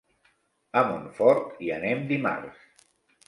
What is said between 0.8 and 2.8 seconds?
Montfort hi anem dimarts.